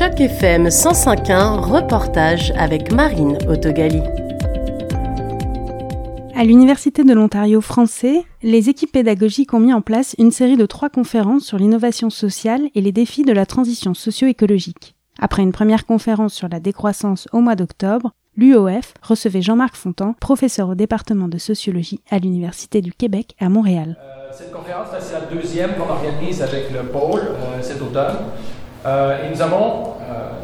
[0.00, 4.00] Choc FM 105.1, reportage avec Marine Autogali.
[6.34, 10.64] À l'Université de l'Ontario français, les équipes pédagogiques ont mis en place une série de
[10.64, 14.94] trois conférences sur l'innovation sociale et les défis de la transition socio-écologique.
[15.18, 20.70] Après une première conférence sur la décroissance au mois d'octobre, l'UOF recevait Jean-Marc Fontan, professeur
[20.70, 23.98] au département de sociologie à l'Université du Québec à Montréal.
[24.00, 28.16] Euh, cette conférence, c'est la deuxième qu'on organise avec le pôle euh, cet automne.
[28.86, 29.90] Euh, et nous avons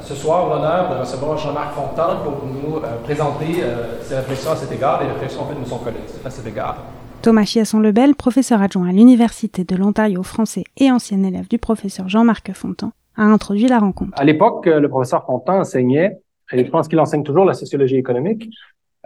[0.03, 3.65] ce soir l'honneur de recevoir Jean-Marc Fontan pour nous présenter
[4.03, 6.77] ses réflexions à cet égard, les réflexions en fait de son collègue à cet égard.
[7.23, 12.53] Thomas Chiasson-Lebel, professeur adjoint à l'Université de l'Ontario français et ancien élève du professeur Jean-Marc
[12.53, 14.13] Fontan, a introduit la rencontre.
[14.15, 16.21] À l'époque, le professeur Fontan enseignait
[16.53, 18.51] et je pense qu'il enseigne toujours la sociologie économique.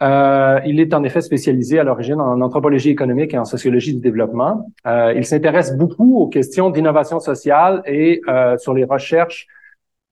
[0.02, 4.00] Euh, il est en effet spécialisé à l'origine en anthropologie économique et en sociologie du
[4.00, 4.66] développement.
[4.86, 9.46] Euh, il s'intéresse beaucoup aux questions d'innovation sociale et euh, sur les recherches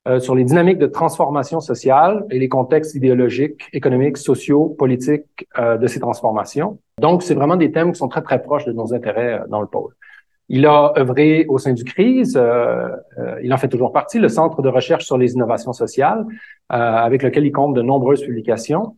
[0.08, 5.76] euh, sur les dynamiques de transformation sociale et les contextes idéologiques, économiques, sociaux, politiques euh,
[5.76, 6.78] de ces transformations.
[6.98, 9.66] Donc, c'est vraiment des thèmes qui sont très, très proches de nos intérêts dans le
[9.66, 9.92] pôle.
[10.48, 14.30] Il a œuvré au sein du CRISE, euh, euh, il en fait toujours partie, le
[14.30, 16.24] Centre de recherche sur les innovations sociales,
[16.72, 18.96] euh, avec lequel il compte de nombreuses publications.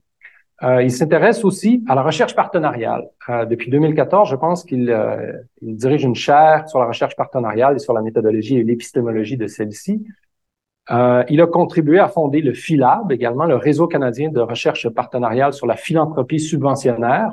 [0.62, 3.08] Il s'intéresse aussi à la recherche partenariale.
[3.48, 4.94] depuis 2014, je pense qu'il
[5.62, 10.05] dirige une chaire sur la recherche partenariale et sur la méthodologie et l'épistémologie de celle-ci.
[10.91, 15.67] il a contribué à fonder le PhilAb, également le Réseau canadien de recherche partenariale sur
[15.67, 17.30] la philanthropie subventionnaire,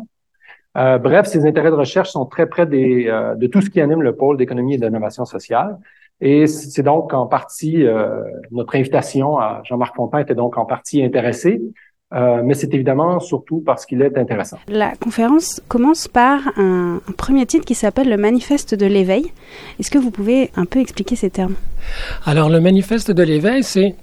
[0.78, 3.82] euh, bref, ces intérêts de recherche sont très près des, euh, de tout ce qui
[3.82, 5.78] anime le pôle d'économie et d'innovation sociale.
[6.22, 11.04] Et c'est donc en partie, euh, notre invitation à Jean-Marc Fontaine était donc en partie
[11.04, 11.62] intéressée.
[12.12, 14.58] Mais c'est évidemment surtout parce qu'il est intéressant.
[14.68, 19.32] La conférence commence par un, un premier titre qui s'appelle le Manifeste de l'éveil.
[19.80, 21.56] Est-ce que vous pouvez un peu expliquer ces termes?
[22.26, 23.96] Alors, le Manifeste de l'éveil, c'est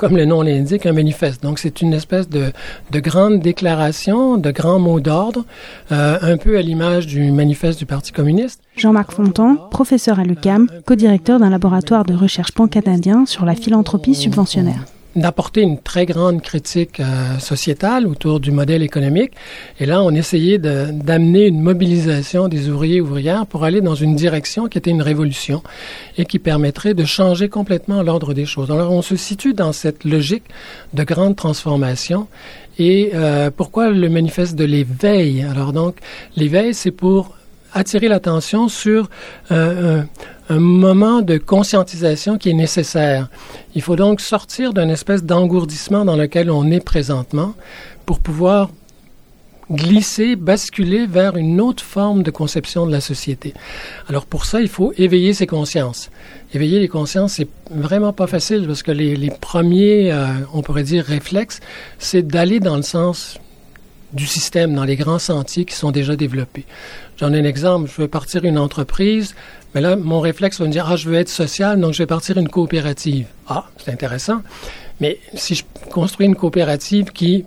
[0.00, 1.42] comme le nom l'indique, un manifeste.
[1.42, 2.52] Donc, c'est une espèce de,
[2.90, 5.44] de grande déclaration, de grands mots d'ordre,
[5.92, 8.62] euh, un peu à l'image du manifeste du Parti communiste.
[8.76, 14.86] Jean-Marc Fontan, professeur à l'UCAM, co-directeur d'un laboratoire de recherche pan-canadien sur la philanthropie subventionnaire
[15.16, 19.32] d'apporter une très grande critique euh, sociétale autour du modèle économique.
[19.78, 24.14] Et là, on essayait d'amener une mobilisation des ouvriers et ouvrières pour aller dans une
[24.14, 25.62] direction qui était une révolution
[26.16, 28.70] et qui permettrait de changer complètement l'ordre des choses.
[28.70, 30.44] Alors, on se situe dans cette logique
[30.94, 32.28] de grande transformation.
[32.78, 35.42] Et euh, pourquoi le manifeste de l'éveil?
[35.42, 35.96] Alors donc,
[36.36, 37.36] l'éveil, c'est pour
[37.72, 39.08] attirer l'attention sur
[39.50, 40.02] euh,
[40.48, 43.28] un, moment de conscientisation qui est nécessaire.
[43.74, 47.54] Il faut donc sortir d'une espèce d'engourdissement dans lequel on est présentement
[48.06, 48.70] pour pouvoir
[49.70, 53.54] glisser, basculer vers une autre forme de conception de la société.
[54.08, 56.10] Alors pour ça, il faut éveiller ses consciences.
[56.52, 60.82] Éveiller les consciences, c'est vraiment pas facile parce que les, les premiers, euh, on pourrait
[60.82, 61.60] dire, réflexes,
[62.00, 63.38] c'est d'aller dans le sens
[64.12, 66.64] du système dans les grands sentiers qui sont déjà développés.
[67.18, 69.34] J'en ai un exemple, je veux partir une entreprise,
[69.74, 72.06] mais là, mon réflexe va me dire, ah, je veux être social, donc je vais
[72.06, 73.26] partir une coopérative.
[73.46, 74.42] Ah, c'est intéressant.
[75.00, 77.44] Mais si je construis une coopérative qui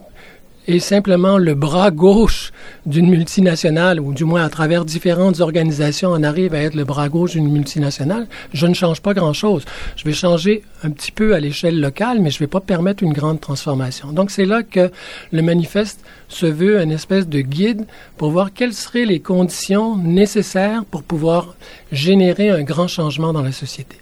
[0.68, 2.53] est simplement le bras gauche
[2.86, 7.10] d'une multinationale, ou du moins à travers différentes organisations, on arrive à être le bras
[7.10, 9.64] gauche d'une multinationale, je ne change pas grand-chose.
[9.96, 13.04] Je vais changer un petit peu à l'échelle locale, mais je ne vais pas permettre
[13.04, 14.12] une grande transformation.
[14.12, 14.92] Donc c'est là que
[15.32, 17.86] le manifeste se veut une espèce de guide
[18.18, 21.56] pour voir quelles seraient les conditions nécessaires pour pouvoir
[21.92, 23.98] générer un grand changement dans la société.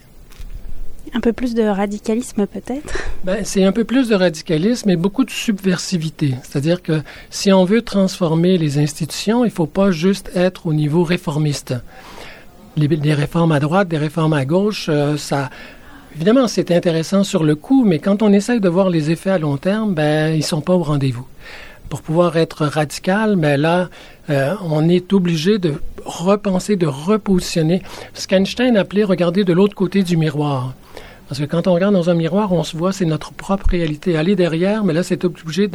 [1.13, 2.97] Un peu plus de radicalisme peut-être?
[3.25, 6.35] Ben, C'est un peu plus de radicalisme et beaucoup de subversivité.
[6.44, 10.73] C'est-à-dire que si on veut transformer les institutions, il ne faut pas juste être au
[10.73, 11.75] niveau réformiste.
[12.77, 15.49] Les, réformes à droite, des réformes à gauche, euh, ça...
[16.16, 19.38] Évidemment, c'est intéressant sur le coup, mais quand on essaye de voir les effets à
[19.38, 21.25] long terme, ben, ils sont pas au rendez-vous.
[21.91, 23.90] Pour pouvoir être radical, ben là,
[24.29, 25.74] euh, on est obligé de
[26.06, 27.81] repenser, de repositionner.
[28.13, 30.74] Ce qu'Einstein appelait regarder de l'autre côté du miroir.
[31.28, 34.17] Parce que quand on regarde dans un miroir, on se voit, c'est notre propre réalité.
[34.17, 35.70] Aller derrière, mais là, c'est obligé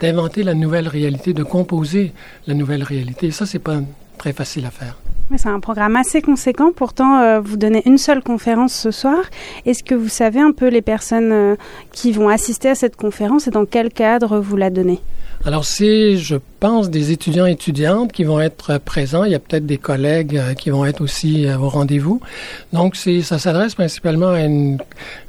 [0.00, 2.14] d'inventer la nouvelle réalité, de composer
[2.46, 3.26] la nouvelle réalité.
[3.26, 3.76] Et ça, c'est pas
[4.16, 4.96] très facile à faire.
[5.36, 6.72] C'est un programme assez conséquent.
[6.74, 9.20] Pourtant, euh, vous donnez une seule conférence ce soir.
[9.66, 11.56] Est-ce que vous savez un peu les personnes euh,
[11.92, 15.00] qui vont assister à cette conférence et dans quel cadre vous la donnez?
[15.44, 19.22] Alors, c'est, je pense, des étudiants et étudiantes qui vont être présents.
[19.22, 22.20] Il y a peut-être des collègues euh, qui vont être aussi euh, au rendez-vous.
[22.72, 24.78] Donc, c'est, ça s'adresse principalement à une,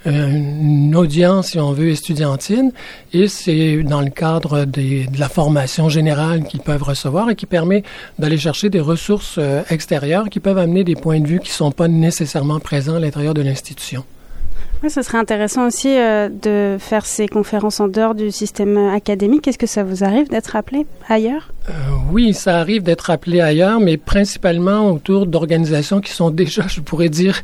[0.06, 2.72] une, audience, si on veut, estudiantine.
[3.14, 7.46] Et c'est dans le cadre des, de la formation générale qu'ils peuvent recevoir et qui
[7.46, 7.84] permet
[8.18, 11.54] d'aller chercher des ressources euh, extérieures qui peuvent amener des points de vue qui ne
[11.54, 14.04] sont pas nécessairement présents à l'intérieur de l'institution.
[14.82, 19.46] Oui, ce serait intéressant aussi euh, de faire ces conférences en dehors du système académique.
[19.48, 21.52] Est-ce que ça vous arrive d'être appelé ailleurs?
[21.70, 21.74] Euh,
[22.12, 27.10] Oui, ça arrive d'être appelé ailleurs, mais principalement autour d'organisations qui sont déjà, je pourrais
[27.10, 27.42] dire,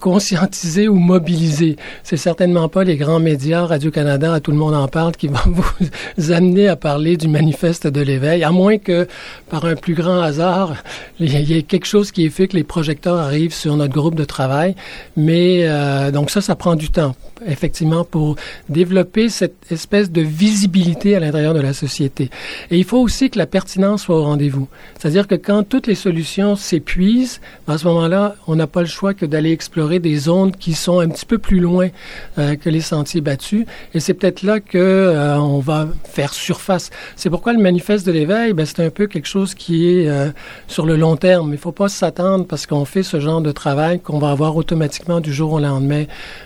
[0.00, 1.76] conscientiser ou mobiliser.
[2.02, 5.38] C'est certainement pas les grands médias, Radio-Canada, à tout le monde en parle, qui vont
[6.16, 9.06] vous amener à parler du manifeste de l'éveil, à moins que,
[9.48, 10.74] par un plus grand hasard,
[11.20, 14.14] il y ait quelque chose qui est fait que les projecteurs arrivent sur notre groupe
[14.14, 14.74] de travail.
[15.16, 17.14] Mais euh, donc ça, ça prend du temps
[17.46, 18.36] effectivement, pour
[18.68, 22.30] développer cette espèce de visibilité à l'intérieur de la société.
[22.70, 24.68] Et il faut aussi que la pertinence soit au rendez-vous.
[24.98, 29.14] C'est-à-dire que quand toutes les solutions s'épuisent, à ce moment-là, on n'a pas le choix
[29.14, 31.88] que d'aller explorer des zones qui sont un petit peu plus loin
[32.38, 33.66] euh, que les sentiers battus.
[33.94, 36.90] Et c'est peut-être là que euh, on va faire surface.
[37.16, 40.30] C'est pourquoi le manifeste de l'éveil, ben, c'est un peu quelque chose qui est euh,
[40.66, 41.48] sur le long terme.
[41.48, 44.56] Il ne faut pas s'attendre parce qu'on fait ce genre de travail qu'on va avoir
[44.56, 46.04] automatiquement du jour au lendemain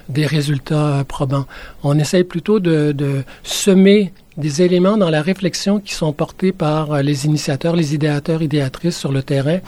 [0.08, 1.46] des résultats probant.
[1.82, 7.02] On essaye plutôt de, semer des éléments dans la réflexion qui sont portés par euh,
[7.02, 9.58] les initiateurs, les idéateurs, idéatrices sur le terrain,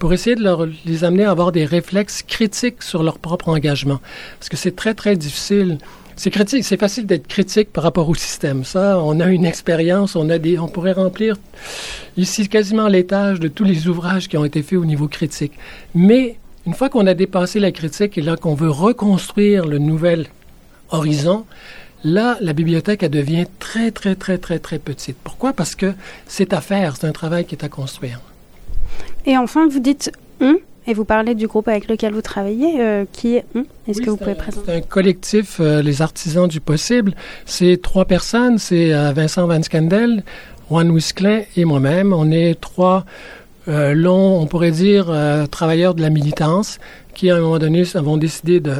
[0.00, 4.00] pour essayer de les amener à avoir des réflexes critiques sur leur propre engagement.
[4.40, 5.78] Parce que c'est très, très difficile.
[6.16, 8.64] C'est critique, c'est facile d'être critique par rapport au système.
[8.64, 11.36] Ça, on a une expérience, on a des, on pourrait remplir
[12.16, 15.52] ici quasiment l'étage de tous les ouvrages qui ont été faits au niveau critique.
[15.94, 20.26] Mais une fois qu'on a dépassé la critique et là qu'on veut reconstruire le nouvel
[20.90, 21.44] horizon,
[22.04, 25.16] là, la bibliothèque, elle devient très, très, très, très, très petite.
[25.22, 25.52] Pourquoi?
[25.52, 25.94] Parce que
[26.26, 28.20] c'est à faire, c'est un travail qui est à construire.
[29.26, 30.56] Et enfin, vous dites on,
[30.88, 32.80] et vous parlez du groupe avec lequel vous travaillez.
[32.80, 36.48] Euh, qui est on Est-ce que vous pouvez présenter C'est un collectif, euh, les artisans
[36.48, 37.14] du possible.
[37.44, 38.56] C'est trois personnes.
[38.56, 40.22] C'est euh, Vincent Van Scandel,
[40.70, 42.14] Juan Wisclin et moi-même.
[42.14, 43.04] On est trois
[43.66, 45.14] longs, on pourrait dire,
[45.50, 46.78] travailleurs de la militance
[47.12, 48.72] qui, à un moment donné, avons décidé de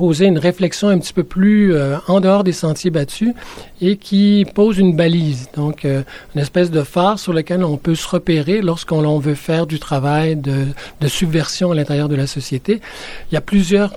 [0.00, 3.34] poser une réflexion un petit peu plus euh, en dehors des sentiers battus
[3.82, 6.02] et qui pose une balise, donc euh,
[6.34, 10.36] une espèce de phare sur lequel on peut se repérer lorsqu'on veut faire du travail
[10.36, 10.68] de,
[11.02, 12.80] de subversion à l'intérieur de la société.
[13.30, 13.92] Il y a plusieurs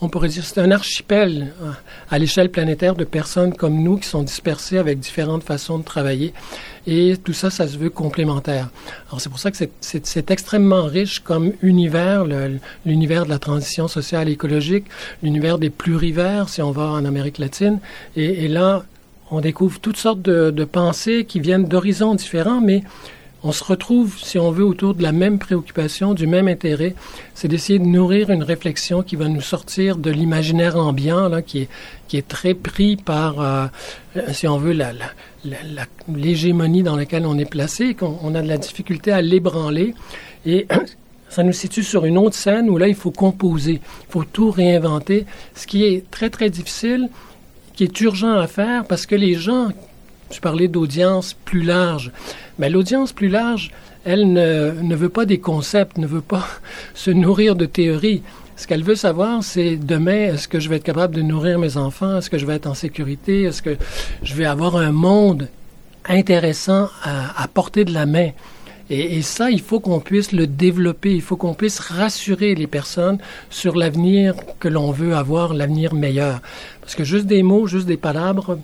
[0.00, 1.52] on pourrait dire, c'est un archipel
[2.08, 6.32] à l'échelle planétaire de personnes comme nous qui sont dispersées avec différentes façons de travailler.
[6.86, 8.68] Et tout ça, ça se veut complémentaire.
[9.08, 12.24] Alors c'est pour ça que c'est extrêmement riche comme univers,
[12.86, 14.84] l'univers de la transition sociale et écologique,
[15.22, 17.80] l'univers des plurivers, si on va en Amérique latine.
[18.16, 18.84] Et, et là,
[19.30, 22.82] on découvre toutes sortes de, de pensées qui viennent d'horizons différents, mais
[23.48, 26.94] on se retrouve, si on veut, autour de la même préoccupation, du même intérêt,
[27.34, 31.66] c'est d'essayer de nourrir une réflexion qui va nous sortir de l'imaginaire ambiant, là, qui
[32.12, 33.66] est, très pris par, euh,
[34.32, 34.92] si on veut, la,
[36.14, 39.94] l'hégémonie dans laquelle on est placé, qu'on on a de la difficulté à l'ébranler.
[40.44, 40.66] Et
[41.30, 44.50] ça nous situe sur une autre scène où là, il faut composer, il faut tout
[44.50, 45.24] réinventer,
[45.54, 47.08] ce qui est très, très difficile,
[47.74, 49.68] qui est urgent à faire parce que les gens
[50.30, 52.12] je parlais d'audience plus large.
[52.58, 53.70] Mais l'audience plus large,
[54.04, 56.46] elle ne, ne, veut pas des concepts, ne veut pas
[56.94, 58.22] se nourrir de théories.
[58.56, 61.76] Ce qu'elle veut savoir, c'est demain, est-ce que je vais être capable de nourrir mes
[61.76, 62.18] enfants?
[62.18, 63.44] Est-ce que je vais être en sécurité?
[63.44, 63.76] Est-ce que
[64.22, 65.48] je vais avoir un monde
[66.08, 68.30] intéressant à, à portée de la main?
[68.90, 72.66] Et, et ça, il faut qu'on puisse le développer, il faut qu'on puisse rassurer les
[72.66, 73.18] personnes
[73.50, 76.40] sur l'avenir que l'on veut avoir, l'avenir meilleur.
[76.80, 78.58] Parce que juste des mots, juste des palabres,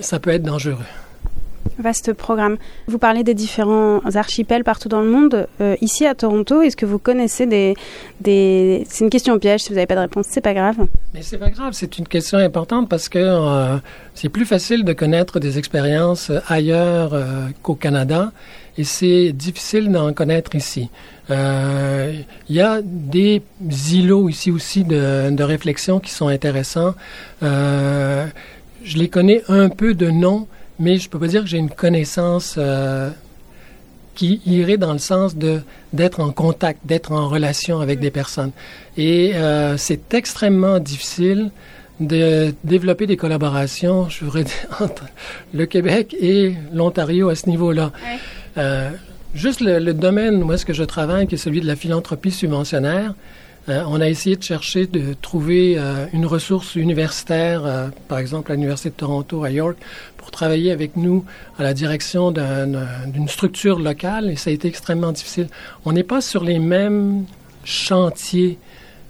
[0.00, 0.76] ça peut être dangereux.
[1.78, 2.56] Vaste programme.
[2.86, 5.46] Vous parlez des différents archipels partout dans le monde.
[5.60, 7.74] Euh, ici à Toronto, est-ce que vous connaissez des,
[8.20, 8.86] des...
[8.88, 9.60] C'est une question piège.
[9.60, 10.76] Si vous n'avez pas de réponse, c'est pas grave.
[11.12, 11.74] Mais c'est pas grave.
[11.74, 13.76] C'est une question importante parce que euh,
[14.14, 18.32] c'est plus facile de connaître des expériences ailleurs euh, qu'au Canada
[18.78, 20.90] et c'est difficile d'en connaître ici.
[21.28, 22.24] Il
[22.54, 23.42] y a des
[23.90, 26.94] îlots ici aussi de, de réflexion qui sont intéressants
[28.86, 30.46] je les connais un peu de nom,
[30.78, 33.10] mais je peux pas dire que j'ai une connaissance euh,
[34.14, 35.60] qui irait dans le sens de
[35.92, 38.52] d'être en contact, d'être en relation avec des personnes.
[38.96, 41.50] Et euh, c'est extrêmement difficile
[41.98, 45.04] de développer des collaborations, je voudrais dire, entre
[45.52, 47.92] le Québec et l'Ontario à ce niveau-là.
[48.58, 48.90] Euh,
[49.34, 52.30] juste le, le, domaine où est-ce que je travaille, qui est celui de la philanthropie
[52.30, 53.14] subventionnaire,
[53.68, 58.52] euh, on a essayé de chercher de trouver euh, une ressource universitaire, euh, par exemple
[58.52, 59.76] à l'Université de Toronto à York,
[60.16, 61.24] pour travailler avec nous
[61.58, 65.48] à la direction d'une structure locale et ça a été extrêmement difficile.
[65.84, 67.24] On n'est pas sur les mêmes
[67.64, 68.58] chantiers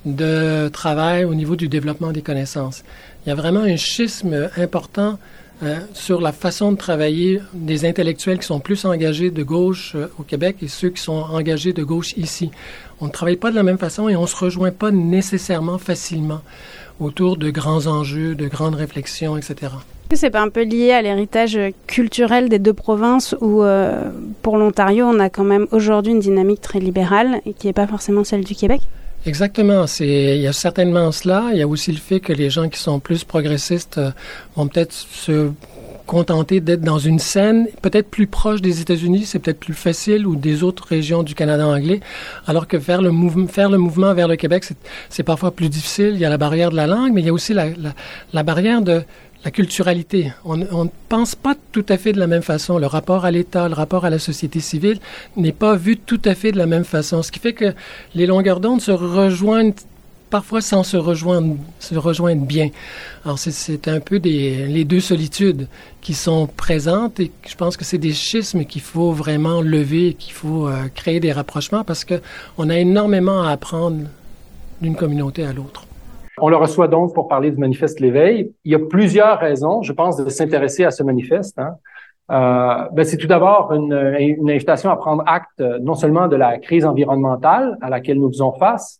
[0.06, 2.82] de travail au niveau du développement des connaissances.
[3.24, 5.18] Il y a vraiment un schisme important
[5.62, 10.08] euh, sur la façon de travailler des intellectuels qui sont plus engagés de gauche euh,
[10.18, 12.50] au Québec et ceux qui sont engagés de gauche ici.
[13.00, 16.42] On ne travaille pas de la même façon et on se rejoint pas nécessairement facilement
[17.00, 19.72] autour de grands enjeux, de grandes réflexions, etc.
[20.10, 24.10] Que c'est pas un peu lié à l'héritage culturel des deux provinces où, euh,
[24.42, 27.86] pour l'Ontario, on a quand même aujourd'hui une dynamique très libérale et qui n'est pas
[27.86, 28.82] forcément celle du Québec?
[29.26, 29.86] Exactement.
[29.88, 31.50] C'est, il y a certainement cela.
[31.52, 34.10] Il y a aussi le fait que les gens qui sont plus progressistes euh,
[34.54, 35.50] vont peut-être se
[36.06, 40.36] contenter d'être dans une scène peut-être plus proche des États-Unis, c'est peut-être plus facile, ou
[40.36, 42.00] des autres régions du Canada anglais,
[42.46, 44.64] alors que faire le, mouvement, faire le mouvement vers le Québec,
[45.10, 46.12] c'est parfois plus difficile.
[46.14, 48.82] Il y a la barrière de la langue, mais il y a aussi la, barrière
[48.82, 49.02] de
[49.44, 50.32] la culturalité.
[50.44, 52.78] On ne pense pas tout à fait de la même façon.
[52.78, 54.98] Le rapport à l'État, le rapport à la société civile
[55.36, 57.22] n'est pas vu tout à fait de la même façon.
[57.22, 57.74] Ce qui fait que
[58.14, 59.74] les longueurs d'onde se rejoignent
[60.30, 62.70] parfois sans se rejoindre, se bien.
[63.24, 65.68] Alors c'est un peu des, les deux solitudes
[66.00, 70.32] qui sont présentes et je pense que c'est des schismes qu'il faut vraiment lever, qu'il
[70.32, 72.20] faut euh, créer des rapprochements parce que
[72.58, 74.08] on a énormément à apprendre
[74.80, 75.85] d'une communauté à l'autre.
[76.38, 78.52] On le reçoit donc pour parler du manifeste L'éveil.
[78.64, 81.58] Il y a plusieurs raisons, je pense, de s'intéresser à ce manifeste.
[81.58, 81.76] Hein.
[82.30, 83.92] Euh, ben c'est tout d'abord une,
[84.50, 88.52] invitation à prendre acte euh, non seulement de la crise environnementale à laquelle nous faisons
[88.52, 88.98] face,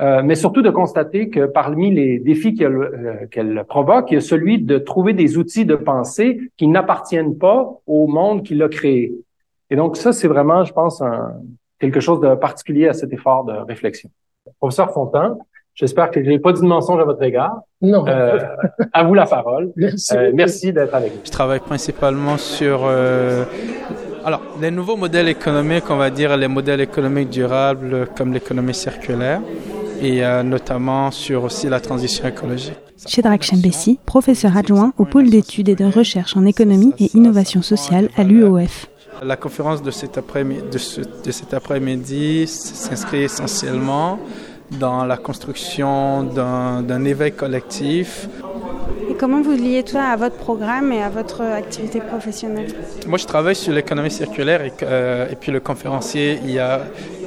[0.00, 4.62] euh, mais surtout de constater que parmi les défis qu'elle provoque, il y a celui
[4.62, 9.12] de trouver des outils de pensée qui n'appartiennent pas au monde qui l'a créé.
[9.70, 11.02] Et donc ça, c'est vraiment, je pense,
[11.80, 14.08] quelque chose de particulier à cet effort de réflexion.
[14.60, 15.36] Professeur Fontan,
[15.78, 17.60] J'espère que je n'ai pas dit de mensonge à votre égard.
[17.80, 18.04] Non.
[18.08, 18.36] Euh,
[18.92, 19.70] à vous la parole.
[19.76, 20.16] Merci.
[20.16, 21.20] Euh, merci d'être avec nous.
[21.24, 23.44] Je travaille principalement sur euh,
[24.24, 29.40] alors les nouveaux modèles économiques, on va dire les modèles économiques durables comme l'économie circulaire
[30.02, 32.74] et euh, notamment sur aussi la transition écologique.
[33.06, 38.08] Chedrak Chembessi, professeur adjoint au pôle d'études et de recherche en économie et innovation sociale
[38.16, 38.88] à l'UOF.
[39.22, 44.18] La conférence de cet après-midi, de, ce, de cet après-midi s'inscrit essentiellement
[44.72, 48.28] dans la construction d'un éveil collectif.
[49.10, 52.68] Et comment vous liez tout ça à votre programme et à votre activité professionnelle?
[53.06, 56.38] Moi, je travaille sur l'économie circulaire et, euh, et, puis le conférencier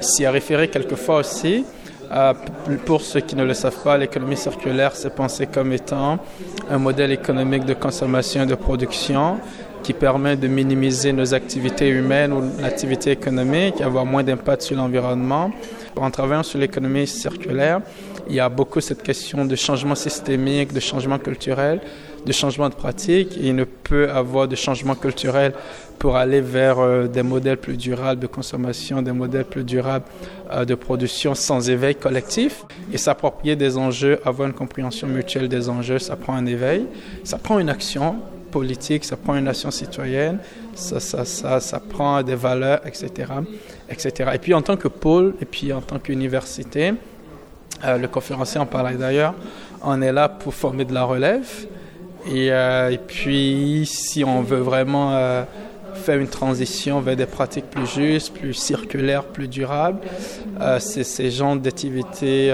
[0.02, 1.66] s'y a, a référé quelquefois aussi.
[2.12, 2.34] Euh,
[2.86, 6.20] pour ceux qui ne le savent pas, l'économie circulaire, c'est pensé comme étant
[6.70, 9.40] un modèle économique de consommation et de production
[9.82, 15.52] qui permet de minimiser nos activités humaines ou l'activité économique, avoir moins d'impact sur l'environnement.
[15.96, 17.82] En travaillant sur l'économie circulaire,
[18.28, 21.82] il y a beaucoup cette question de changement systémique, de changement culturel,
[22.26, 23.38] de changement de pratique.
[23.40, 25.54] il ne peut avoir de changement culturel
[25.98, 30.06] pour aller vers euh, des modèles plus durables de consommation, des modèles plus durables
[30.52, 32.66] euh, de production sans éveil collectif.
[32.92, 36.88] Et s'approprier des enjeux, avoir une compréhension mutuelle des enjeux, ça prend un éveil,
[37.24, 38.16] ça prend une action
[38.52, 40.40] politique, ça prend une nation citoyenne,
[40.76, 43.32] ça, ça, ça, ça prend des valeurs, etc.,
[43.90, 44.32] etc.
[44.34, 46.94] Et puis en tant que pôle, et puis en tant qu'université,
[47.84, 49.34] euh, le conférencier en parlait d'ailleurs,
[49.84, 51.50] on est là pour former de la relève.
[52.28, 55.44] Et, euh, puis si on veut vraiment euh,
[55.96, 60.00] faire une transition vers des pratiques plus justes, plus circulaires, plus durables,
[60.80, 62.54] c'est ces genres d'activités,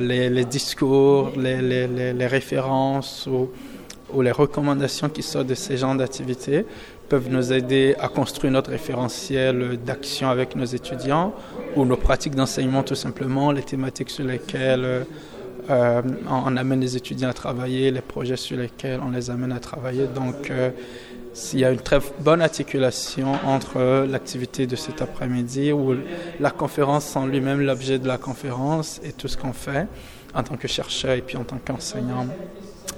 [0.00, 3.50] les, discours, les, les références ou
[4.12, 6.64] ou les recommandations qui sortent de ces genres d'activités
[7.08, 11.34] peuvent nous aider à construire notre référentiel d'action avec nos étudiants
[11.76, 15.06] ou nos pratiques d'enseignement tout simplement, les thématiques sur lesquelles
[15.70, 19.58] euh, on amène les étudiants à travailler, les projets sur lesquels on les amène à
[19.58, 20.06] travailler.
[20.06, 20.70] Donc, euh,
[21.52, 25.94] il y a une très bonne articulation entre l'activité de cet après-midi ou
[26.40, 29.86] la conférence en lui-même, l'objet de la conférence et tout ce qu'on fait
[30.34, 32.26] en tant que chercheur et puis en tant qu'enseignant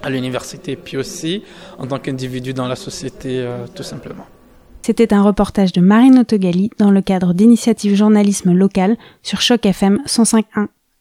[0.03, 1.43] à l'université, puis aussi
[1.79, 4.27] en tant qu'individu dans la société, euh, tout simplement.
[4.83, 9.99] C'était un reportage de Marine Autogali dans le cadre d'initiative journalisme local sur Choc FM
[10.07, 10.69] 105.1.